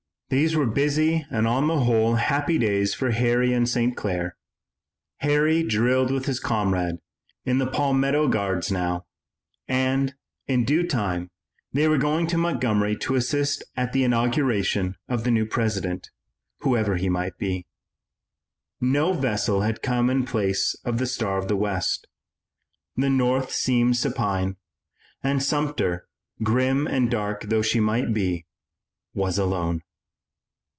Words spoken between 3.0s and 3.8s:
Harry and